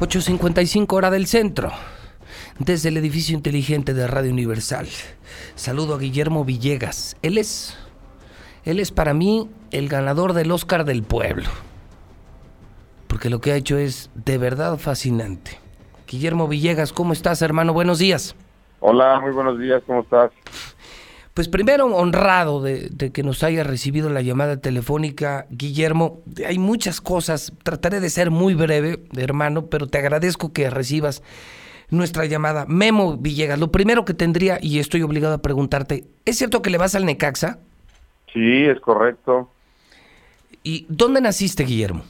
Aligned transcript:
8.55 0.00 0.94
hora 0.94 1.10
del 1.10 1.26
centro. 1.26 1.70
Desde 2.58 2.88
el 2.88 2.96
edificio 2.96 3.36
inteligente 3.36 3.92
de 3.92 4.06
Radio 4.06 4.32
Universal. 4.32 4.88
Saludo 5.56 5.94
a 5.94 5.98
Guillermo 5.98 6.42
Villegas. 6.42 7.18
Él 7.20 7.36
es. 7.36 7.78
Él 8.64 8.78
es 8.78 8.92
para 8.92 9.12
mí 9.12 9.50
el 9.70 9.90
ganador 9.90 10.32
del 10.32 10.52
Oscar 10.52 10.86
del 10.86 11.02
pueblo. 11.02 11.50
Porque 13.08 13.28
lo 13.28 13.42
que 13.42 13.52
ha 13.52 13.56
hecho 13.56 13.76
es 13.76 14.10
de 14.14 14.38
verdad 14.38 14.78
fascinante. 14.78 15.58
Guillermo 16.08 16.48
Villegas, 16.48 16.94
¿cómo 16.94 17.12
estás, 17.12 17.42
hermano? 17.42 17.74
Buenos 17.74 17.98
días. 17.98 18.34
Hola, 18.80 19.20
muy 19.20 19.32
buenos 19.32 19.58
días, 19.58 19.82
¿cómo 19.86 20.00
estás? 20.00 20.30
Pues 21.34 21.48
primero 21.48 21.86
honrado 21.86 22.60
de, 22.60 22.90
que 23.12 23.22
nos 23.22 23.44
haya 23.44 23.62
recibido 23.62 24.10
la 24.10 24.20
llamada 24.20 24.60
telefónica, 24.60 25.46
Guillermo. 25.50 26.18
Hay 26.46 26.58
muchas 26.58 27.00
cosas, 27.00 27.52
trataré 27.62 28.00
de 28.00 28.10
ser 28.10 28.30
muy 28.30 28.54
breve, 28.54 29.04
hermano, 29.16 29.66
pero 29.66 29.86
te 29.86 29.98
agradezco 29.98 30.52
que 30.52 30.68
recibas 30.70 31.22
nuestra 31.90 32.24
llamada. 32.24 32.66
Memo 32.66 33.16
Villegas, 33.16 33.60
lo 33.60 33.70
primero 33.70 34.04
que 34.04 34.12
tendría, 34.12 34.58
y 34.60 34.80
estoy 34.80 35.02
obligado 35.02 35.34
a 35.34 35.42
preguntarte, 35.42 36.04
¿es 36.24 36.36
cierto 36.36 36.62
que 36.62 36.70
le 36.70 36.78
vas 36.78 36.96
al 36.96 37.06
Necaxa? 37.06 37.58
Sí, 38.32 38.64
es 38.64 38.80
correcto. 38.80 39.50
¿Y 40.64 40.84
dónde 40.88 41.20
naciste, 41.20 41.64
Guillermo? 41.64 42.02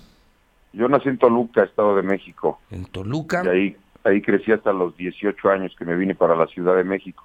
Yo 0.73 0.89
nací 0.89 1.09
en 1.09 1.19
Toluca, 1.19 1.65
Estado 1.65 1.97
de 1.97 2.03
México. 2.03 2.61
En 2.71 2.85
Toluca. 2.87 3.43
Y 3.45 3.49
ahí, 3.49 3.77
ahí 4.05 4.23
crecí 4.23 4.53
hasta 4.53 4.73
los 4.73 4.97
18 4.97 5.49
años 5.51 5.75
que 5.79 5.85
me 5.85 5.97
vine 5.97 6.15
para 6.15 6.35
la 6.35 6.47
Ciudad 6.47 6.77
de 6.77 6.85
México. 6.85 7.25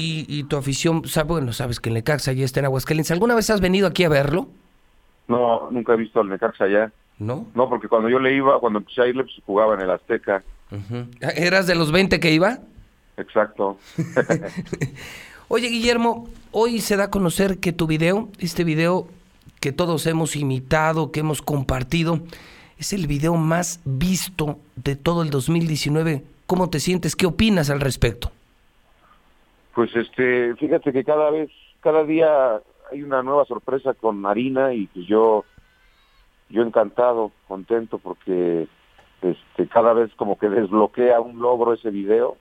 Y, 0.00 0.44
tu 0.44 0.56
afición, 0.56 1.02
bueno, 1.26 1.52
sabes 1.52 1.80
que 1.80 1.88
el 1.88 1.94
Necaxa 1.94 2.32
ya 2.32 2.44
está 2.44 2.60
en 2.60 2.66
Aguascalientes. 2.66 3.10
¿Alguna 3.10 3.34
vez 3.34 3.50
has 3.50 3.60
venido 3.60 3.86
aquí 3.86 4.04
a 4.04 4.08
verlo? 4.08 4.48
No, 5.26 5.70
nunca 5.70 5.94
he 5.94 5.96
visto 5.96 6.20
al 6.20 6.28
Necaxa 6.28 6.64
allá. 6.64 6.92
¿No? 7.18 7.46
No, 7.54 7.68
porque 7.68 7.88
cuando 7.88 8.08
yo 8.08 8.18
le 8.18 8.34
iba, 8.34 8.60
cuando 8.60 8.78
empecé 8.78 9.02
a 9.02 9.06
irle, 9.06 9.24
pues 9.24 9.34
jugaba 9.44 9.74
en 9.74 9.80
el 9.80 9.90
Azteca. 9.90 10.42
¿Eras 11.20 11.66
de 11.66 11.74
los 11.74 11.90
20 11.90 12.20
que 12.20 12.30
iba? 12.32 12.58
Exacto. 13.16 13.78
Oye, 15.48 15.68
Guillermo, 15.68 16.28
hoy 16.52 16.80
se 16.80 16.96
da 16.96 17.04
a 17.04 17.10
conocer 17.10 17.58
que 17.58 17.72
tu 17.72 17.86
video, 17.86 18.28
este 18.38 18.64
video 18.64 19.08
que 19.60 19.72
todos 19.72 20.06
hemos 20.06 20.36
imitado, 20.36 21.10
que 21.10 21.20
hemos 21.20 21.42
compartido, 21.42 22.20
es 22.78 22.92
el 22.92 23.06
video 23.06 23.34
más 23.34 23.80
visto 23.84 24.58
de 24.76 24.94
todo 24.94 25.22
el 25.22 25.30
2019. 25.30 26.22
¿Cómo 26.46 26.70
te 26.70 26.80
sientes? 26.80 27.16
¿Qué 27.16 27.26
opinas 27.26 27.70
al 27.70 27.80
respecto? 27.80 28.30
Pues 29.78 29.94
este, 29.94 30.56
fíjate 30.56 30.92
que 30.92 31.04
cada 31.04 31.30
vez, 31.30 31.52
cada 31.78 32.02
día 32.02 32.60
hay 32.90 33.00
una 33.04 33.22
nueva 33.22 33.44
sorpresa 33.44 33.94
con 33.94 34.20
Marina 34.20 34.74
y 34.74 34.88
pues 34.88 35.06
yo, 35.06 35.44
yo 36.48 36.62
encantado, 36.62 37.30
contento 37.46 37.98
porque 37.98 38.66
este, 39.22 39.68
cada 39.68 39.92
vez 39.92 40.12
como 40.16 40.36
que 40.36 40.48
desbloquea 40.48 41.20
un 41.20 41.38
logro 41.38 41.74
ese 41.74 41.90
video 41.90 42.36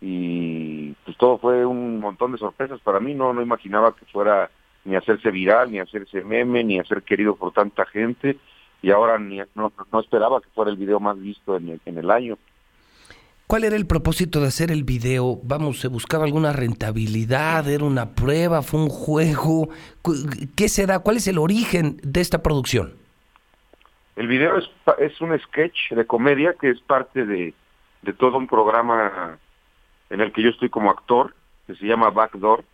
y 0.00 0.92
pues 1.04 1.16
todo 1.16 1.38
fue 1.38 1.66
un 1.66 1.98
montón 1.98 2.30
de 2.30 2.38
sorpresas 2.38 2.78
para 2.82 3.00
mí, 3.00 3.14
no, 3.14 3.32
no 3.32 3.42
imaginaba 3.42 3.96
que 3.96 4.04
fuera 4.04 4.48
ni 4.84 4.94
hacerse 4.94 5.32
viral, 5.32 5.72
ni 5.72 5.80
hacerse 5.80 6.22
meme, 6.22 6.62
ni 6.62 6.78
hacer 6.78 7.02
querido 7.02 7.34
por 7.34 7.52
tanta 7.52 7.84
gente 7.84 8.38
y 8.80 8.92
ahora 8.92 9.18
ni, 9.18 9.40
no, 9.56 9.72
no 9.92 9.98
esperaba 9.98 10.40
que 10.40 10.50
fuera 10.50 10.70
el 10.70 10.76
video 10.76 11.00
más 11.00 11.18
visto 11.18 11.56
en 11.56 11.80
en 11.84 11.98
el 11.98 12.12
año. 12.12 12.38
¿Cuál 13.54 13.62
era 13.62 13.76
el 13.76 13.86
propósito 13.86 14.40
de 14.40 14.48
hacer 14.48 14.72
el 14.72 14.82
video? 14.82 15.38
Vamos, 15.44 15.78
¿se 15.78 15.86
buscaba 15.86 16.24
alguna 16.24 16.52
rentabilidad? 16.52 17.68
¿Era 17.68 17.84
una 17.84 18.16
prueba? 18.16 18.62
¿Fue 18.62 18.80
un 18.80 18.88
juego? 18.88 19.68
¿Qué 20.56 20.68
se 20.68 20.86
da? 20.86 20.98
¿Cuál 20.98 21.18
es 21.18 21.28
el 21.28 21.38
origen 21.38 21.98
de 22.02 22.20
esta 22.20 22.42
producción? 22.42 22.94
El 24.16 24.26
video 24.26 24.58
es, 24.58 25.20
un 25.20 25.38
sketch 25.38 25.92
de 25.92 26.04
comedia 26.04 26.56
que 26.60 26.68
es 26.68 26.80
parte 26.80 27.24
de, 27.24 27.54
de 28.02 28.12
todo 28.12 28.38
un 28.38 28.48
programa 28.48 29.38
en 30.10 30.20
el 30.20 30.32
que 30.32 30.42
yo 30.42 30.48
estoy 30.48 30.68
como 30.68 30.90
actor, 30.90 31.32
que 31.68 31.76
se 31.76 31.86
llama 31.86 32.10
Backdoor. 32.10 32.64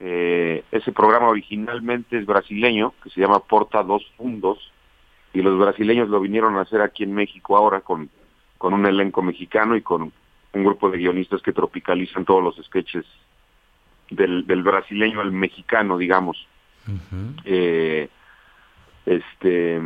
Eh, 0.00 0.64
ese 0.72 0.92
programa 0.92 1.28
originalmente 1.28 2.16
es 2.16 2.24
brasileño, 2.24 2.94
que 3.04 3.10
se 3.10 3.20
llama 3.20 3.40
Porta 3.40 3.82
dos 3.82 4.02
Fundos, 4.16 4.72
y 5.34 5.42
los 5.42 5.58
brasileños 5.58 6.08
lo 6.08 6.20
vinieron 6.20 6.56
a 6.56 6.62
hacer 6.62 6.80
aquí 6.80 7.02
en 7.02 7.12
México 7.12 7.54
ahora 7.54 7.82
con 7.82 8.08
con 8.58 8.74
un 8.74 8.86
elenco 8.86 9.22
mexicano 9.22 9.76
y 9.76 9.82
con 9.82 10.12
un 10.52 10.64
grupo 10.64 10.90
de 10.90 10.98
guionistas 10.98 11.40
que 11.42 11.52
tropicalizan 11.52 12.24
todos 12.24 12.42
los 12.42 12.66
sketches 12.66 13.06
del, 14.10 14.46
del 14.46 14.62
brasileño 14.62 15.20
al 15.20 15.32
mexicano, 15.32 15.96
digamos. 15.96 16.46
eh, 17.44 18.08
este 19.06 19.80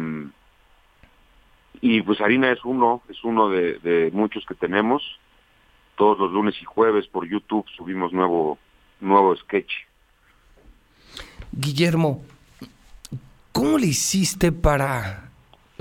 y 1.81 2.01
pues 2.03 2.21
Harina 2.21 2.53
es 2.53 2.65
uno, 2.65 3.03
es 3.09 3.25
uno 3.25 3.49
de, 3.49 3.79
de, 3.81 4.11
muchos 4.13 4.47
que 4.47 4.55
tenemos. 4.55 5.03
Todos 5.97 6.19
los 6.19 6.31
lunes 6.31 6.55
y 6.63 6.65
jueves 6.65 7.09
por 7.09 7.29
YouTube 7.29 7.67
subimos 7.77 8.13
nuevo 8.13 8.59
nuevo 9.01 9.35
sketch. 9.37 9.73
Guillermo, 11.51 12.25
¿cómo 13.51 13.79
le 13.79 13.87
hiciste 13.89 14.53
para 14.53 15.32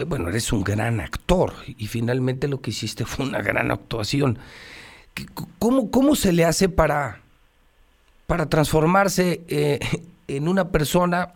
bueno, 0.05 0.29
eres 0.29 0.51
un 0.51 0.63
gran 0.63 0.99
actor 0.99 1.53
y 1.65 1.87
finalmente 1.87 2.47
lo 2.47 2.61
que 2.61 2.71
hiciste 2.71 3.05
fue 3.05 3.25
una 3.25 3.41
gran 3.41 3.71
actuación. 3.71 4.37
¿Cómo, 5.59 5.91
cómo 5.91 6.15
se 6.15 6.31
le 6.31 6.45
hace 6.45 6.69
para, 6.69 7.19
para 8.27 8.47
transformarse 8.47 9.41
eh, 9.47 9.79
en 10.27 10.47
una 10.47 10.69
persona 10.69 11.33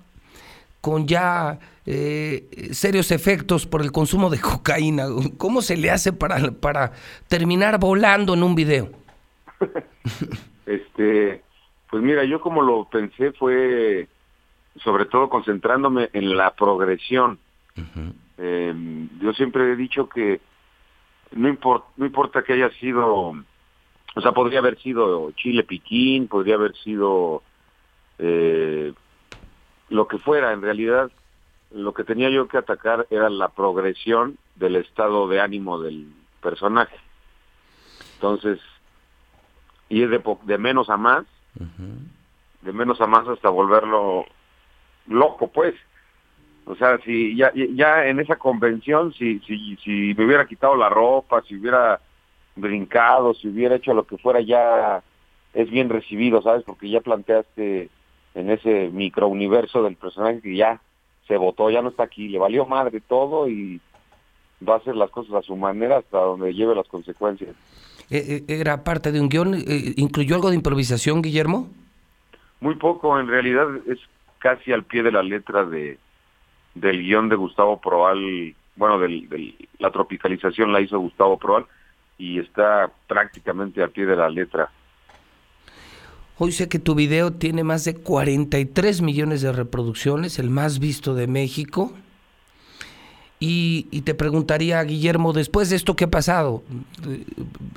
con 0.82 1.08
ya 1.08 1.60
eh, 1.86 2.70
serios 2.72 3.12
efectos 3.12 3.66
por 3.66 3.82
el 3.82 3.92
consumo 3.92 4.30
de 4.30 4.40
cocaína? 4.40 5.08
¿Cómo 5.38 5.62
se 5.62 5.78
le 5.78 5.92
hace 5.92 6.14
para, 6.14 6.52
para 6.52 6.92
terminar 7.28 7.80
volando 7.80 8.34
en 8.34 8.44
un 8.44 8.56
video? 8.56 8.90
este, 10.66 11.44
pues 11.90 12.04
mira, 12.04 12.24
yo 12.24 12.40
como 12.40 12.62
lo 12.62 12.88
pensé 12.90 13.32
fue 13.34 14.08
sobre 14.84 15.06
todo 15.06 15.30
concentrándome 15.30 16.10
en 16.14 16.36
la 16.36 16.54
progresión. 16.54 17.40
Eh, 18.38 19.08
yo 19.22 19.34
siempre 19.34 19.72
he 19.72 19.76
dicho 19.76 20.10
que 20.10 20.42
no, 21.32 21.48
importa 21.48 21.88
no 21.98 22.06
importa 22.06 22.44
que 22.44 22.54
haya 22.54 22.70
sido, 22.72 23.34
o 24.16 24.22
sea, 24.22 24.32
podría 24.32 24.60
haber 24.60 24.78
sido 24.80 25.32
Chile 25.32 25.64
Piquín, 25.64 26.28
podría 26.28 26.56
haber 26.56 26.76
sido 26.78 27.44
eh, 28.20 28.94
lo 29.90 30.08
que 30.08 30.18
fuera, 30.18 30.54
en 30.54 30.62
realidad 30.62 31.12
lo 31.72 31.94
que 31.94 32.04
tenía 32.04 32.30
yo 32.30 32.48
que 32.48 32.58
atacar 32.58 33.08
era 33.10 33.30
la 33.30 33.50
progresión 33.50 34.38
del 34.56 34.78
estado 34.78 35.28
de 35.28 35.42
ánimo 35.42 35.80
del 35.82 36.08
personaje. 36.42 36.98
Entonces, 38.16 38.60
y 39.90 40.02
de, 40.02 40.24
de 40.44 40.58
menos 40.58 40.90
a 40.90 40.98
más, 40.98 41.26
de 42.62 42.74
menos 42.74 43.00
a 43.02 43.08
más 43.08 43.28
hasta 43.28 43.50
volverlo 43.50 44.26
loco, 45.08 45.52
pues. 45.52 45.76
O 46.66 46.76
sea, 46.76 46.98
si 47.06 47.36
ya, 47.36 47.52
ya 47.54 48.08
en 48.08 48.20
esa 48.20 48.38
convención, 48.38 49.14
si, 49.14 49.40
si, 49.42 49.76
si 49.78 50.14
me 50.18 50.26
hubiera 50.26 50.48
quitado 50.48 50.76
la 50.76 50.90
ropa, 50.90 51.44
si 51.48 51.56
hubiera 51.56 52.00
brincado, 52.56 53.34
si 53.34 53.48
hubiera 53.50 53.76
hecho 53.76 53.94
lo 53.94 54.06
que 54.06 54.18
fuera, 54.18 54.42
ya 54.42 55.04
es 55.54 55.70
bien 55.70 55.90
recibido, 55.90 56.42
¿sabes? 56.42 56.64
Porque 56.64 56.90
ya 56.90 57.02
planteaste 57.02 57.90
en 58.34 58.50
ese 58.50 58.90
microuniverso 58.92 59.84
del 59.84 59.96
personaje 59.96 60.42
que 60.42 60.56
ya 60.56 60.82
se 61.28 61.38
votó, 61.38 61.70
ya 61.70 61.82
no 61.82 61.90
está 61.90 62.04
aquí, 62.04 62.28
le 62.28 62.40
valió 62.40 62.66
madre 62.66 63.00
todo 63.00 63.48
y 63.48 63.80
va 64.68 64.76
a 64.76 64.78
hacer 64.78 64.96
las 64.96 65.12
cosas 65.12 65.36
a 65.36 65.42
su 65.42 65.56
manera 65.56 65.98
hasta 65.98 66.18
donde 66.18 66.54
lleve 66.54 66.76
las 66.76 66.88
consecuencias. 66.88 67.56
Eh, 68.10 68.44
eh, 68.48 68.60
¿Era 68.60 68.84
parte 68.84 69.12
de 69.12 69.20
un 69.20 69.30
guion? 69.30 69.56
Eh, 69.56 69.94
¿Incluyó 69.98 70.36
algo 70.36 70.50
de 70.50 70.56
improvisación, 70.56 71.22
Guillermo? 71.22 71.70
Muy 72.60 72.76
poco, 72.76 73.20
en 73.20 73.28
realidad 73.28 73.68
es 73.88 74.00
casi 74.40 74.72
al 74.72 74.84
pie 74.84 75.04
de 75.04 75.12
la 75.12 75.24
letra 75.24 75.66
de, 75.66 75.98
del 76.76 77.02
guion 77.02 77.30
de 77.30 77.36
Gustavo 77.36 77.80
Proal, 77.80 78.54
bueno, 78.76 79.00
del, 79.00 79.56
la 79.80 79.92
tropicalización 79.92 80.72
la 80.72 80.82
hizo 80.82 81.00
Gustavo 81.00 81.40
Proal 81.40 81.66
y 82.18 82.40
está 82.40 82.92
prácticamente 83.08 83.82
a 83.82 83.88
pie 83.88 84.06
de 84.06 84.16
la 84.16 84.30
letra. 84.30 84.70
Hoy 86.38 86.52
sé 86.52 86.68
que 86.68 86.80
tu 86.80 86.96
video 86.96 87.32
tiene 87.32 87.64
más 87.64 87.86
de 87.86 87.96
43 87.96 89.02
millones 89.02 89.42
de 89.42 89.54
reproducciones, 89.54 90.38
el 90.38 90.50
más 90.50 90.80
visto 90.80 91.16
de 91.16 91.28
México. 91.28 91.94
Y, 93.40 93.88
y, 93.92 94.02
te 94.02 94.16
preguntaría, 94.16 94.82
Guillermo, 94.84 95.34
después 95.34 95.70
de 95.70 95.76
esto 95.76 95.96
que 95.96 96.06
ha 96.06 96.10
pasado, 96.10 96.64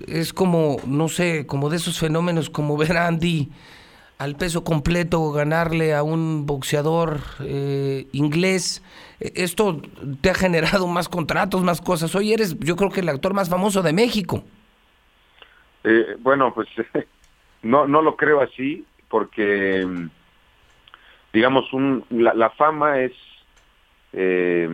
es 0.07 0.33
como, 0.33 0.77
no 0.87 1.09
sé, 1.09 1.47
como 1.47 1.69
de 1.69 1.77
esos 1.77 1.99
fenómenos 1.99 2.49
como 2.49 2.77
ver 2.77 2.97
a 2.97 3.07
Andy 3.09 3.49
al 4.19 4.35
peso 4.35 4.65
completo 4.65 5.31
ganarle 5.31 5.95
a 5.95 6.03
un 6.03 6.45
boxeador 6.45 7.21
eh, 7.41 8.07
inglés. 8.13 8.83
Esto 9.21 9.81
te 10.21 10.31
ha 10.31 10.35
generado 10.35 10.87
más 10.89 11.09
contratos, 11.09 11.63
más 11.63 11.81
cosas. 11.81 12.15
Hoy 12.15 12.33
eres, 12.33 12.59
yo 12.59 12.77
creo 12.77 12.91
que 12.91 13.01
el 13.01 13.09
actor 13.09 13.33
más 13.33 13.49
famoso 13.49 13.83
de 13.83 13.93
México. 13.93 14.43
Eh, 15.85 16.17
bueno, 16.19 16.53
pues 16.53 16.69
no, 17.63 17.87
no 17.87 18.03
lo 18.03 18.17
creo 18.17 18.41
así, 18.41 18.85
porque 19.09 19.87
digamos, 21.33 21.73
un, 21.73 22.05
la, 22.11 22.51
fama 22.51 23.01
es, 23.01 23.13
eh, 24.13 24.69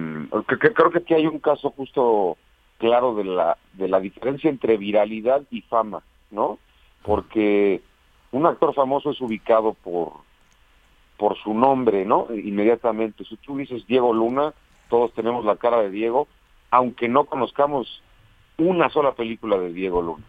creo 0.46 0.90
que 0.90 0.98
aquí 0.98 1.14
hay 1.14 1.26
un 1.26 1.38
caso 1.38 1.70
justo 1.70 2.38
claro 2.78 3.14
de 3.14 3.24
la, 3.24 3.58
de 3.74 3.88
la 3.88 4.00
diferencia 4.00 4.48
entre 4.48 4.76
viralidad 4.76 5.42
y 5.50 5.62
fama, 5.62 6.02
¿no? 6.30 6.58
Porque 7.02 7.82
un 8.34 8.46
actor 8.46 8.74
famoso 8.74 9.10
es 9.10 9.20
ubicado 9.20 9.74
por, 9.74 10.12
por 11.16 11.38
su 11.38 11.54
nombre, 11.54 12.04
¿no? 12.04 12.26
Inmediatamente. 12.34 13.24
Si 13.24 13.36
tú 13.36 13.56
dices 13.56 13.86
Diego 13.86 14.12
Luna, 14.12 14.52
todos 14.88 15.12
tenemos 15.12 15.44
la 15.44 15.56
cara 15.56 15.80
de 15.82 15.90
Diego, 15.90 16.26
aunque 16.70 17.08
no 17.08 17.26
conozcamos 17.26 18.02
una 18.58 18.90
sola 18.90 19.12
película 19.12 19.56
de 19.58 19.72
Diego 19.72 20.02
Luna. 20.02 20.24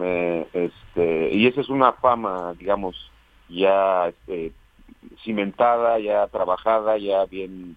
Eh, 0.00 0.46
este, 0.52 1.34
y 1.34 1.46
esa 1.46 1.62
es 1.62 1.70
una 1.70 1.92
fama, 1.94 2.54
digamos, 2.58 3.10
ya 3.48 4.08
este, 4.08 4.52
cimentada, 5.24 5.98
ya 5.98 6.26
trabajada, 6.26 6.98
ya 6.98 7.24
bien 7.24 7.76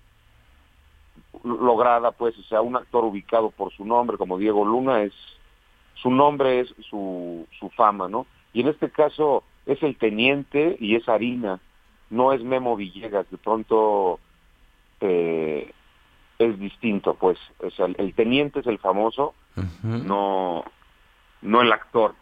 lograda, 1.43 2.11
pues, 2.11 2.37
o 2.37 2.43
sea, 2.43 2.61
un 2.61 2.75
actor 2.75 3.05
ubicado 3.05 3.51
por 3.51 3.71
su 3.71 3.85
nombre, 3.85 4.17
como 4.17 4.37
Diego 4.37 4.65
Luna, 4.65 5.03
es 5.03 5.13
su 5.95 6.11
nombre 6.11 6.59
es 6.59 6.75
su, 6.89 7.47
su 7.57 7.69
fama, 7.69 8.09
¿no? 8.09 8.25
Y 8.55 8.61
en 8.61 8.69
este 8.69 8.89
caso 8.89 9.43
es 9.65 9.83
el 9.83 9.97
teniente 9.97 10.77
y 10.79 10.95
es 10.95 11.09
Harina, 11.09 11.59
no 12.09 12.31
es 12.31 12.41
Memo 12.41 12.77
Villegas, 12.77 13.29
de 13.29 13.37
pronto 13.37 14.17
eh, 15.01 15.73
es 16.39 16.57
distinto, 16.57 17.15
pues, 17.15 17.37
o 17.59 17.69
sea, 17.71 17.87
el, 17.97 18.13
teniente 18.13 18.61
es 18.61 18.67
el 18.67 18.79
famoso, 18.79 19.33
no, 19.83 20.63
no 21.41 21.61
el 21.61 21.73
actor, 21.73 22.15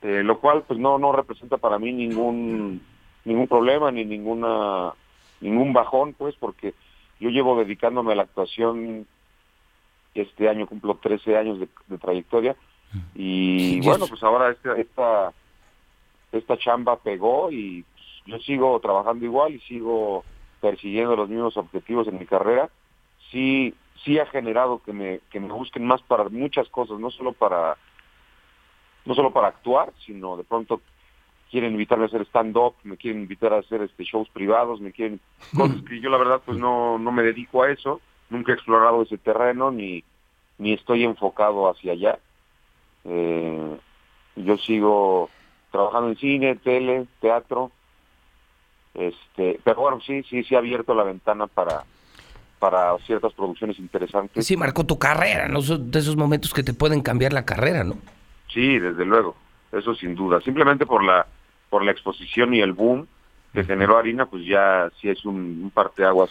eh, 0.00 0.22
lo 0.24 0.40
cual, 0.40 0.64
pues, 0.66 0.80
no, 0.80 0.98
no 0.98 1.12
representa 1.12 1.58
para 1.58 1.78
mí 1.78 1.92
ningún, 1.92 2.80
ningún 3.26 3.46
problema 3.46 3.92
ni 3.92 4.06
ninguna, 4.06 4.94
ningún 5.42 5.74
bajón, 5.74 6.14
pues, 6.14 6.36
porque 6.36 6.72
yo 7.20 7.28
llevo 7.28 7.58
dedicándome 7.58 8.12
a 8.12 8.16
la 8.16 8.22
actuación, 8.22 9.06
este 10.14 10.48
año 10.48 10.66
cumplo 10.66 10.94
13 10.94 11.36
años 11.36 11.60
de, 11.60 11.98
trayectoria, 11.98 12.56
y 13.14 13.78
bueno, 13.82 14.06
pues 14.06 14.22
ahora 14.22 14.52
esta, 14.52 14.74
esta, 14.78 15.34
esta 16.32 16.56
chamba 16.58 16.96
pegó 16.96 17.50
y 17.50 17.84
yo 18.26 18.38
sigo 18.40 18.78
trabajando 18.80 19.24
igual 19.24 19.54
y 19.54 19.60
sigo 19.60 20.24
persiguiendo 20.60 21.16
los 21.16 21.28
mismos 21.28 21.56
objetivos 21.56 22.08
en 22.08 22.18
mi 22.18 22.26
carrera, 22.26 22.70
sí, 23.30 23.74
sí 24.04 24.18
ha 24.18 24.26
generado 24.26 24.82
que 24.82 24.92
me, 24.92 25.20
que 25.30 25.40
me 25.40 25.52
busquen 25.52 25.86
más 25.86 26.02
para 26.02 26.28
muchas 26.28 26.68
cosas, 26.68 26.98
no 26.98 27.10
solo 27.10 27.32
para, 27.32 27.76
no 29.04 29.14
solo 29.14 29.32
para 29.32 29.48
actuar, 29.48 29.92
sino 30.04 30.36
de 30.36 30.44
pronto 30.44 30.80
quieren 31.50 31.72
invitarme 31.72 32.04
a 32.04 32.08
hacer 32.08 32.22
stand-up, 32.22 32.74
me 32.82 32.96
quieren 32.96 33.22
invitar 33.22 33.52
a 33.52 33.58
hacer 33.58 33.82
este 33.82 34.04
shows 34.04 34.28
privados, 34.30 34.80
me 34.80 34.92
quieren 34.92 35.20
cosas 35.56 35.82
que 35.82 36.00
yo 36.00 36.10
la 36.10 36.18
verdad 36.18 36.42
pues 36.44 36.58
no, 36.58 36.98
no 36.98 37.12
me 37.12 37.22
dedico 37.22 37.62
a 37.62 37.70
eso, 37.70 38.00
nunca 38.30 38.52
he 38.52 38.54
explorado 38.56 39.02
ese 39.02 39.18
terreno 39.18 39.70
ni, 39.70 40.02
ni 40.58 40.72
estoy 40.72 41.04
enfocado 41.04 41.68
hacia 41.68 41.92
allá. 41.92 42.18
Eh, 43.04 43.76
yo 44.36 44.56
sigo 44.58 45.30
trabajando 45.76 46.08
en 46.08 46.16
cine, 46.16 46.56
tele, 46.56 47.06
teatro, 47.20 47.70
este, 48.94 49.60
pero 49.62 49.82
bueno, 49.82 50.00
sí, 50.00 50.22
sí, 50.22 50.42
sí 50.42 50.54
ha 50.54 50.58
abierto 50.58 50.94
la 50.94 51.04
ventana 51.04 51.46
para, 51.46 51.84
para 52.58 52.96
ciertas 53.06 53.34
producciones 53.34 53.78
interesantes. 53.78 54.46
Sí, 54.46 54.56
marcó 54.56 54.84
tu 54.84 54.98
carrera, 54.98 55.48
¿no? 55.48 55.60
De 55.60 55.98
esos 55.98 56.16
momentos 56.16 56.54
que 56.54 56.62
te 56.62 56.72
pueden 56.72 57.02
cambiar 57.02 57.34
la 57.34 57.44
carrera, 57.44 57.84
¿no? 57.84 57.98
Sí, 58.48 58.78
desde 58.78 59.04
luego, 59.04 59.36
eso 59.70 59.94
sin 59.94 60.14
duda. 60.14 60.40
Simplemente 60.40 60.86
por 60.86 61.04
la, 61.04 61.26
por 61.68 61.84
la 61.84 61.92
exposición 61.92 62.54
y 62.54 62.60
el 62.60 62.72
boom 62.72 63.06
que 63.52 63.62
generó 63.64 63.98
Harina, 63.98 64.24
pues 64.24 64.46
ya 64.46 64.90
sí 65.00 65.10
es 65.10 65.26
un, 65.26 65.36
un 65.62 65.70
parteaguas. 65.70 66.30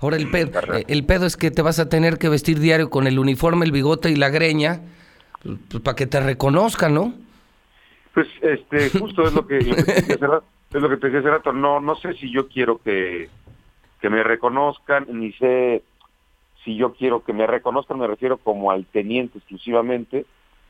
Ahora 0.00 0.16
el 0.16 0.30
pedo, 0.30 0.60
el 0.88 1.04
pedo 1.04 1.26
es 1.26 1.36
que 1.36 1.50
te 1.50 1.60
vas 1.60 1.78
a 1.78 1.90
tener 1.90 2.16
que 2.18 2.30
vestir 2.30 2.60
diario 2.60 2.88
con 2.88 3.06
el 3.06 3.18
uniforme, 3.18 3.66
el 3.66 3.72
bigote 3.72 4.10
y 4.10 4.16
la 4.16 4.30
greña, 4.30 4.80
pues, 5.42 5.82
para 5.82 5.96
que 5.96 6.06
te 6.06 6.20
reconozcan, 6.20 6.94
¿no? 6.94 7.12
Pues 8.14 8.28
este, 8.40 8.90
justo 8.98 9.22
es 9.22 9.34
lo 9.34 9.46
que, 9.46 9.58
es 9.58 10.20
lo 10.20 10.88
que 10.88 10.96
te 10.96 11.06
decía 11.08 11.20
hace 11.20 11.30
rato, 11.30 11.52
no, 11.52 11.80
no 11.80 11.96
sé 11.96 12.14
si 12.14 12.32
yo 12.32 12.48
quiero 12.48 12.78
que, 12.78 13.28
que 14.00 14.10
me 14.10 14.22
reconozcan, 14.22 15.06
ni 15.10 15.32
sé 15.32 15.82
si 16.64 16.76
yo 16.76 16.94
quiero 16.94 17.22
que 17.22 17.32
me 17.32 17.46
reconozcan, 17.46 17.98
me 17.98 18.06
refiero 18.06 18.38
como 18.38 18.70
al 18.70 18.86
teniente 18.86 19.38
exclusivamente, 19.38 20.24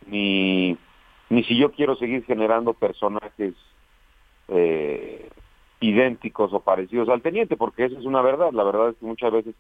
ni, 0.07 0.77
ni 1.31 1.45
si 1.45 1.57
yo 1.57 1.71
quiero 1.73 1.95
seguir 1.97 2.25
generando 2.25 2.75
personajes 2.75 3.55
eh, 4.49 5.29
idénticos 5.81 6.53
o 6.53 6.61
parecidos 6.61 7.09
al 7.09 7.23
teniente, 7.23 7.57
porque 7.57 7.85
eso 7.85 7.99
es 7.99 8.05
una 8.05 8.23
verdad, 8.23 8.53
la 8.53 8.65
verdad 8.65 8.91
es 8.91 8.97
que 8.97 9.07
muchas 9.07 9.33
veces 9.33 9.55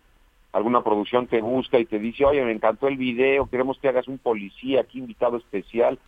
alguna 0.52 0.82
producción 0.82 1.26
te 1.26 1.40
busca 1.40 1.78
y 1.78 1.84
te 1.84 1.98
dice, 1.98 2.24
oye, 2.24 2.44
me 2.44 2.52
encantó 2.52 2.88
el 2.88 2.96
video, 2.96 3.46
queremos 3.46 3.78
que 3.78 3.88
hagas 3.88 4.08
un 4.08 4.18
policía 4.18 4.82
aquí 4.82 4.98
invitado 4.98 5.36
especial. 5.36 5.98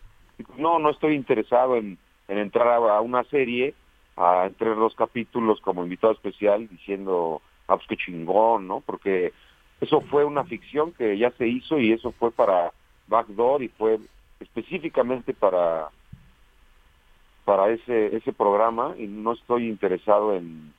No, 0.57 0.79
no 0.79 0.89
estoy 0.89 1.15
interesado 1.15 1.75
en, 1.75 1.97
en 2.27 2.37
entrar 2.37 2.67
a 2.67 3.01
una 3.01 3.23
serie 3.25 3.73
a 4.15 4.45
entre 4.47 4.75
los 4.75 4.95
capítulos 4.95 5.61
como 5.61 5.83
invitado 5.83 6.13
especial 6.13 6.67
diciendo, 6.67 7.41
ah, 7.67 7.75
pues 7.77 7.87
qué 7.87 7.97
chingón, 7.97 8.67
¿no? 8.67 8.81
Porque 8.81 9.31
eso 9.79 10.01
fue 10.01 10.25
una 10.25 10.43
ficción 10.43 10.91
que 10.93 11.17
ya 11.17 11.31
se 11.31 11.47
hizo 11.47 11.77
y 11.77 11.91
eso 11.91 12.11
fue 12.13 12.31
para 12.31 12.71
Backdoor 13.07 13.63
y 13.63 13.69
fue 13.69 13.99
específicamente 14.39 15.33
para 15.33 15.89
para 17.45 17.69
ese 17.69 18.15
ese 18.15 18.33
programa 18.33 18.93
y 18.97 19.07
no 19.07 19.33
estoy 19.33 19.67
interesado 19.67 20.33
en 20.35 20.73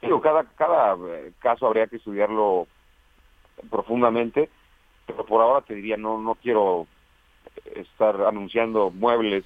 digo 0.00 0.20
cada 0.20 0.44
cada 0.56 0.94
eh, 0.94 1.32
caso 1.40 1.66
habría 1.66 1.86
que 1.86 1.96
estudiarlo 1.96 2.66
profundamente 3.70 4.48
pero 5.06 5.26
por 5.26 5.42
ahora 5.42 5.60
te 5.60 5.74
diría 5.74 5.96
no 5.96 6.20
no 6.20 6.36
quiero 6.36 6.86
estar 7.74 8.22
anunciando 8.22 8.90
muebles 8.90 9.44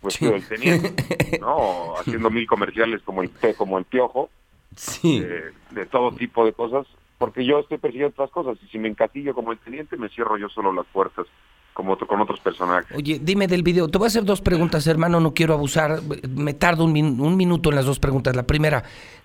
pues 0.00 0.20
el 0.22 0.46
teniente, 0.46 1.38
¿no? 1.40 1.96
Haciendo 1.98 2.30
mil 2.30 2.46
comerciales 2.46 3.02
como 3.02 3.22
el 3.22 3.30
como 3.56 3.78
el 3.78 3.84
piojo, 3.84 4.30
sí. 4.76 5.20
de, 5.20 5.86
todo 5.86 6.12
tipo 6.12 6.44
de 6.44 6.52
cosas, 6.52 6.86
porque 7.18 7.44
yo 7.44 7.58
estoy 7.58 7.78
persiguiendo 7.78 8.12
otras 8.12 8.30
cosas 8.30 8.58
y 8.64 8.68
si 8.68 8.78
me 8.78 8.88
encatillo 8.88 9.34
como 9.34 9.52
el 9.52 9.58
teniente 9.58 9.96
me 9.96 10.08
cierro 10.08 10.36
yo 10.38 10.48
solo 10.48 10.72
las 10.72 10.86
puertas 10.86 11.26
como 11.74 11.92
otro, 11.92 12.06
con 12.06 12.20
otros 12.20 12.40
personajes. 12.40 12.96
Oye, 12.96 13.20
dime 13.22 13.46
del 13.46 13.62
video, 13.62 13.88
te 13.88 13.98
voy 13.98 14.06
a 14.06 14.08
hacer 14.08 14.24
dos 14.24 14.40
preguntas, 14.40 14.86
hermano, 14.86 15.20
no 15.20 15.34
quiero 15.34 15.54
abusar, 15.54 16.00
me 16.28 16.54
tardo 16.54 16.84
un, 16.84 17.20
un 17.20 17.36
minuto 17.36 17.70
en 17.70 17.76
las 17.76 17.84
dos 17.84 18.00
preguntas. 18.00 18.34
La 18.34 18.44
primera, 18.44 18.82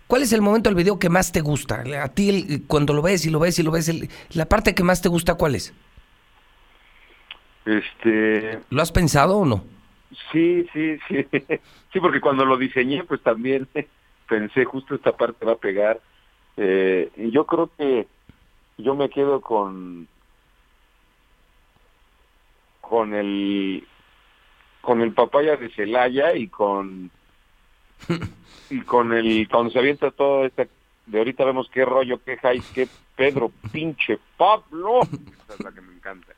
¿cuál 0.08 0.22
es 0.22 0.34
el 0.34 0.42
momento 0.42 0.70
del 0.70 0.76
video 0.76 1.00
que 1.00 1.10
más 1.10 1.32
te 1.32 1.42
gusta? 1.42 1.84
A 2.02 2.10
ti 2.10 2.64
cuando 2.68 2.94
lo 2.94 3.02
ves 3.02 3.26
y 3.26 3.32
lo 3.32 3.40
ves 3.40 3.58
y 3.58 3.64
lo 3.64 3.72
ves, 3.72 3.92
la 4.36 4.46
parte 4.46 4.76
que 4.76 4.84
más 4.84 5.02
te 5.02 5.10
gusta, 5.10 5.36
¿cuál 5.36 5.56
es? 5.56 5.74
Este... 7.66 8.60
¿Lo 8.70 8.82
has 8.82 8.92
pensado 8.92 9.38
o 9.38 9.46
no? 9.46 9.64
Sí, 10.32 10.68
sí, 10.74 10.98
sí. 11.08 11.26
Sí, 11.94 12.00
porque 12.00 12.22
cuando 12.22 12.44
lo 12.44 12.58
diseñé, 12.58 13.04
pues 13.04 13.22
también 13.22 13.68
pensé 14.28 14.66
justo 14.66 14.96
esta 14.96 15.16
parte 15.16 15.46
va 15.46 15.54
a 15.54 15.58
pegar. 15.58 16.02
Eh, 16.58 17.12
y 17.16 17.30
yo 17.30 17.46
creo 17.46 17.70
que 17.78 18.08
yo 18.80 18.96
me 18.96 19.10
quedo 19.10 19.42
con 19.42 20.08
con 22.82 23.14
el 23.14 23.88
con 24.82 25.02
el 25.02 25.14
papaya 25.14 25.56
de 25.56 25.70
Celaya 25.70 26.36
y 26.36 26.48
con 26.48 27.12
y 28.72 28.82
con 28.82 29.14
el 29.14 29.48
cuando 29.48 29.72
se 29.72 29.80
avienta 29.80 30.10
todo 30.10 30.46
este 30.46 30.68
de 31.06 31.18
ahorita 31.18 31.46
vemos 31.46 31.70
qué 31.72 31.86
rollo, 31.86 32.20
qué 32.24 32.38
hay, 32.44 32.60
qué 32.74 32.88
Pedro, 33.16 33.52
pinche 33.72 34.20
Pablo. 34.38 35.02
Esa 35.02 35.54
es 35.54 35.60
la 35.60 35.72
que 35.72 35.82
me 35.82 35.94
encanta. 35.94 36.34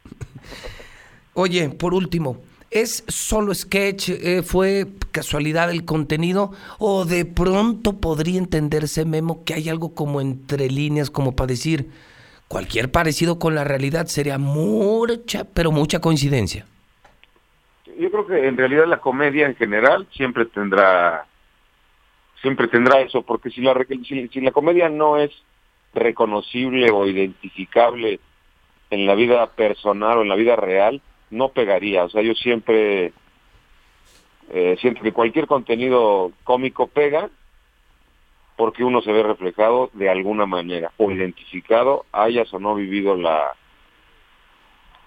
Oye, 1.35 1.69
por 1.69 1.93
último, 1.93 2.41
¿Es 2.71 3.05
solo 3.07 3.53
sketch? 3.53 4.09
Eh, 4.09 4.41
¿Fue 4.43 4.87
casualidad 5.13 5.71
el 5.71 5.85
contenido? 5.85 6.51
¿O 6.77 7.05
de 7.05 7.23
pronto 7.23 8.01
podría 8.01 8.37
entenderse, 8.37 9.05
Memo, 9.05 9.45
que 9.45 9.53
hay 9.53 9.69
algo 9.69 9.95
como 9.95 10.19
entre 10.19 10.69
líneas, 10.69 11.09
como 11.09 11.35
para 11.35 11.47
decir, 11.47 11.89
cualquier 12.49 12.91
parecido 12.91 13.39
con 13.39 13.55
la 13.55 13.63
realidad 13.63 14.07
sería 14.07 14.37
mucha, 14.37 15.45
pero 15.45 15.71
mucha 15.71 16.01
coincidencia? 16.01 16.65
Yo 17.97 18.11
creo 18.11 18.27
que 18.27 18.45
en 18.45 18.57
realidad 18.57 18.87
la 18.87 18.99
comedia 18.99 19.45
en 19.45 19.55
general 19.55 20.05
siempre 20.11 20.45
tendrá 20.45 21.27
siempre 22.41 22.67
tendrá 22.67 22.99
eso, 22.99 23.21
porque 23.21 23.51
si 23.51 23.61
la, 23.61 23.73
si 23.97 24.41
la 24.41 24.51
comedia 24.51 24.89
no 24.89 25.17
es 25.17 25.31
reconocible 25.93 26.91
o 26.91 27.07
identificable 27.07 28.19
en 28.89 29.07
la 29.07 29.15
vida 29.15 29.47
personal 29.51 30.17
o 30.17 30.21
en 30.23 30.29
la 30.29 30.35
vida 30.35 30.55
real, 30.55 31.01
no 31.29 31.49
pegaría. 31.49 32.03
O 32.03 32.09
sea, 32.09 32.21
yo 32.21 32.33
siempre 32.35 33.13
eh, 34.49 34.77
siento 34.79 35.01
que 35.01 35.11
cualquier 35.11 35.47
contenido 35.47 36.31
cómico 36.43 36.87
pega 36.87 37.29
porque 38.55 38.83
uno 38.83 39.01
se 39.01 39.11
ve 39.11 39.23
reflejado 39.23 39.89
de 39.93 40.09
alguna 40.09 40.45
manera 40.45 40.91
o 40.97 41.11
identificado, 41.11 42.05
hayas 42.11 42.53
o 42.53 42.59
no 42.59 42.75
vivido 42.75 43.17
la, 43.17 43.53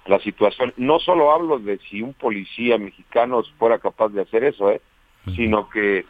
la 0.06 0.18
situación. 0.20 0.74
No 0.76 0.98
solo 0.98 1.32
hablo 1.32 1.58
de 1.58 1.78
si 1.78 2.02
un 2.02 2.14
policía 2.14 2.78
mexicano 2.78 3.42
fuera 3.58 3.78
capaz 3.78 4.10
de 4.10 4.22
hacer 4.22 4.44
eso, 4.44 4.70
¿eh? 4.70 4.80
sino 5.34 5.68
que 5.68 6.04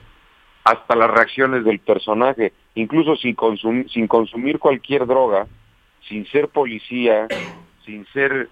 hasta 0.64 0.96
las 0.96 1.10
reacciones 1.10 1.64
del 1.64 1.80
personaje, 1.80 2.52
incluso 2.74 3.16
sin, 3.16 3.34
consumir, 3.34 3.88
sin 3.90 4.06
consumir 4.06 4.58
cualquier 4.58 5.06
droga, 5.06 5.46
sin 6.08 6.26
ser 6.26 6.48
policía, 6.48 7.26
sin 7.84 8.06
ser, 8.06 8.48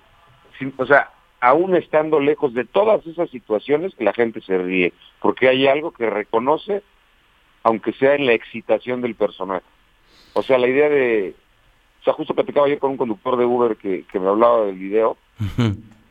sin, 0.59 0.73
o 0.77 0.87
sea, 0.87 1.11
aún 1.47 1.77
estando 1.77 2.19
lejos 2.19 2.55
de 2.55 2.65
todas 2.65 3.07
esas 3.07 3.31
situaciones, 3.31 3.95
la 3.99 4.13
gente 4.13 4.41
se 4.41 4.59
ríe, 4.59 4.93
porque 5.21 5.49
hay 5.49 5.69
algo 5.69 5.93
que 5.93 6.11
reconoce, 6.11 6.83
aunque 7.63 7.93
sea 7.93 8.17
en 8.17 8.27
la 8.27 8.33
excitación 8.33 9.01
del 9.01 9.15
personaje. 9.15 9.65
O 10.33 10.43
sea, 10.43 10.59
la 10.59 10.67
idea 10.67 10.89
de, 10.89 11.35
o 12.01 12.05
sea, 12.05 12.15
justo 12.15 12.35
platicaba 12.35 12.69
yo 12.69 12.81
con 12.81 12.91
un 12.91 12.97
conductor 12.97 13.37
de 13.37 13.45
Uber 13.45 13.77
que, 13.77 14.05
que 14.11 14.19
me 14.19 14.29
hablaba 14.29 14.67
del 14.67 14.77
video, 14.77 15.17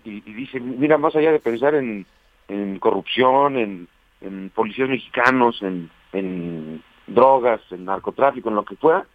y, 0.05 0.23
y, 0.25 0.33
dice, 0.33 0.61
mira, 0.61 0.97
más 0.97 1.15
allá 1.17 1.33
de 1.33 1.39
pensar 1.39 1.75
en, 1.75 2.05
en 2.47 2.79
corrupción, 2.79 3.57
en, 3.57 3.87
en 4.21 4.51
policías 4.51 4.87
mexicanos, 4.87 5.61
en, 5.61 5.89
en 6.13 6.81
drogas, 7.07 7.59
en 7.71 7.83
narcotráfico, 7.83 8.47
en 8.47 8.55
lo 8.55 8.63
que 8.63 8.77
fuera, 8.77 9.05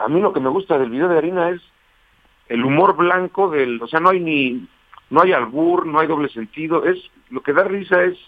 a 0.00 0.08
mí 0.08 0.20
lo 0.20 0.32
que 0.32 0.40
me 0.40 0.50
gusta 0.50 0.78
del 0.78 0.90
video 0.90 1.08
de 1.08 1.18
Harina 1.18 1.50
es 1.50 1.60
el 2.48 2.64
humor 2.64 2.96
blanco 2.96 3.50
del, 3.50 3.82
o 3.82 3.88
sea, 3.88 3.98
no 3.98 4.10
hay 4.10 4.20
ni, 4.20 4.68
no 5.10 5.22
hay 5.22 5.32
albur, 5.32 5.86
no 5.86 6.00
hay 6.00 6.06
doble 6.06 6.28
sentido, 6.28 6.84
es, 6.84 6.98
lo 7.30 7.40
que 7.42 7.52
da 7.52 7.64
risa 7.64 8.02
es 8.04 8.18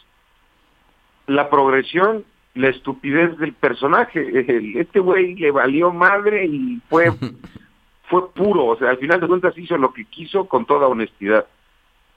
la 1.26 1.50
progresión, 1.50 2.25
la 2.54 2.68
estupidez 2.68 3.37
del 3.38 3.52
personaje, 3.52 4.75
este 4.80 5.00
güey 5.00 5.35
le 5.35 5.50
valió 5.50 5.92
madre 5.92 6.47
y 6.47 6.80
fue, 6.88 7.12
fue 8.08 8.32
puro, 8.32 8.66
o 8.66 8.76
sea, 8.76 8.90
al 8.90 8.99
final 8.99 9.20
de 9.20 9.28
cuentas 9.28 9.56
hizo 9.58 9.76
lo 9.76 9.92
que 9.92 10.04
quiso 10.04 10.47
con 10.47 10.66
toda 10.66 10.88
honestidad. 10.88 11.47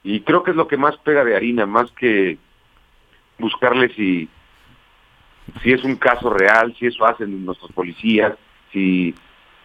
Y 0.03 0.22
creo 0.22 0.41
que 0.41 0.51
es 0.51 0.58
lo 0.58 0.68
que 0.68 0.77
más 0.77 0.98
pega 0.98 1.24
de 1.24 1.36
harina, 1.36 1.68
más 1.68 1.91
que 1.91 2.39
buscarle 3.38 3.89
si, 3.94 4.27
si 5.62 5.72
es 5.72 5.84
un 5.84 5.96
caso 5.96 6.32
real, 6.32 6.75
si 6.80 6.88
eso 6.88 7.06
hacen 7.06 7.46
nuestros 7.46 7.72
policías, 7.72 8.36
si 8.72 9.13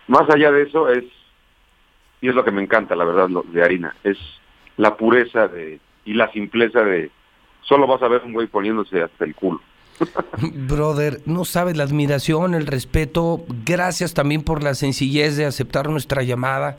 más 0.08 0.28
allá 0.28 0.50
de 0.52 0.62
eso 0.62 0.88
es, 0.88 1.04
y 2.20 2.28
es 2.28 2.34
lo 2.34 2.44
que 2.44 2.50
me 2.50 2.62
encanta, 2.62 2.96
la 2.96 3.04
verdad, 3.04 3.28
lo, 3.28 3.42
de 3.42 3.62
harina, 3.62 3.94
es 4.04 4.18
la 4.76 4.96
pureza 4.96 5.48
de 5.48 5.80
y 6.04 6.14
la 6.14 6.30
simpleza 6.32 6.80
de 6.80 7.10
solo 7.62 7.86
vas 7.86 8.02
a 8.02 8.08
ver 8.08 8.22
un 8.24 8.32
güey 8.32 8.46
poniéndose 8.46 9.02
hasta 9.02 9.24
el 9.24 9.34
culo. 9.34 9.60
Brother, 10.68 11.20
no 11.26 11.44
sabes 11.44 11.76
la 11.76 11.84
admiración, 11.84 12.54
el 12.54 12.66
respeto. 12.66 13.44
Gracias 13.64 14.14
también 14.14 14.42
por 14.42 14.62
la 14.62 14.74
sencillez 14.74 15.36
de 15.36 15.46
aceptar 15.46 15.88
nuestra 15.88 16.22
llamada 16.22 16.78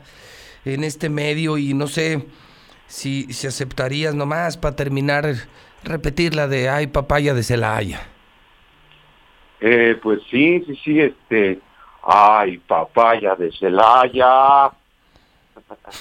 en 0.64 0.84
este 0.84 1.08
medio 1.08 1.58
y 1.58 1.74
no 1.74 1.86
sé 1.88 2.26
si, 2.86 3.32
si 3.32 3.46
aceptarías 3.46 4.14
nomás 4.14 4.56
para 4.56 4.76
terminar 4.76 5.34
repetir 5.84 6.34
la 6.34 6.48
de 6.48 6.68
ay 6.68 6.86
papaya 6.88 7.34
de 7.34 7.42
Celaya. 7.42 8.00
Eh, 9.60 9.98
pues 10.02 10.20
sí, 10.30 10.62
sí, 10.66 10.78
sí, 10.84 11.00
este, 11.00 11.58
ay 12.02 12.58
papaya 12.58 13.34
de 13.34 13.50
Celaya. 13.52 14.70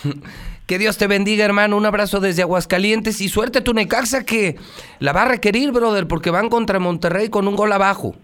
Que 0.68 0.78
Dios 0.78 0.98
te 0.98 1.08
bendiga, 1.08 1.46
hermano. 1.46 1.78
Un 1.78 1.86
abrazo 1.86 2.20
desde 2.20 2.42
Aguascalientes 2.42 3.22
y 3.22 3.30
suerte 3.30 3.62
tu 3.62 3.74
Necaxa 3.74 4.26
que 4.26 4.58
la 5.00 5.14
va 5.14 5.24
a 5.24 5.28
requerir, 5.30 5.72
brother, 5.72 6.08
porque 6.08 6.30
van 6.30 6.50
contra 6.50 6.78
Monterrey 6.78 7.30
con 7.30 7.48
un 7.48 7.56
gol 7.56 7.72
abajo. 7.72 8.16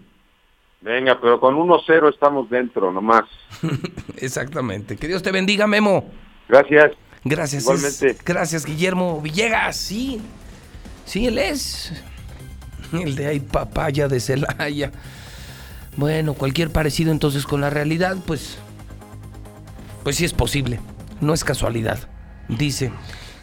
Venga, 0.82 1.18
pero 1.18 1.40
con 1.40 1.56
1-0 1.56 2.12
estamos 2.12 2.50
dentro, 2.50 2.92
nomás. 2.92 3.22
Exactamente. 4.18 4.98
Que 4.98 5.08
Dios 5.08 5.22
te 5.22 5.32
bendiga, 5.32 5.66
Memo. 5.66 6.10
Gracias. 6.46 6.92
Gracias. 7.24 7.62
Igualmente. 7.62 8.10
Es, 8.10 8.22
gracias, 8.22 8.66
Guillermo 8.66 9.22
Villegas. 9.22 9.76
Sí, 9.76 10.20
sí, 11.06 11.26
él 11.26 11.38
es. 11.38 11.94
El 12.92 13.16
de 13.16 13.26
ahí, 13.26 13.40
papaya 13.40 14.06
de 14.06 14.20
Celaya. 14.20 14.92
Bueno, 15.96 16.34
cualquier 16.34 16.70
parecido 16.70 17.10
entonces 17.10 17.46
con 17.46 17.62
la 17.62 17.70
realidad, 17.70 18.18
pues. 18.26 18.58
Pues 20.02 20.16
sí 20.16 20.26
es 20.26 20.34
posible. 20.34 20.78
No 21.22 21.32
es 21.32 21.42
casualidad. 21.42 22.10
Dice 22.48 22.92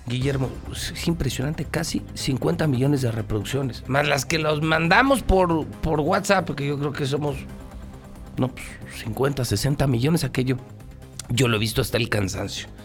Guillermo, 0.08 0.50
es 0.72 1.08
impresionante, 1.08 1.66
casi 1.66 2.02
50 2.14 2.68
millones 2.68 3.02
de 3.02 3.12
reproducciones. 3.12 3.88
Más 3.88 4.08
las 4.08 4.26
que 4.26 4.40
los 4.40 4.62
mandamos 4.62 5.22
por, 5.24 5.66
por 5.68 6.00
WhatsApp, 6.00 6.50
que 6.52 6.68
yo 6.68 6.78
creo 6.78 6.92
que 6.92 7.06
somos, 7.06 7.38
no, 8.38 8.50
pues 8.50 8.66
50, 9.04 9.46
60 9.46 9.88
millones 9.88 10.24
aquello. 10.24 10.58
Yo 11.30 11.48
lo 11.48 11.58
he 11.58 11.60
visto 11.60 11.82
hasta 11.82 11.98
el 11.98 12.10
cansancio. 12.10 12.68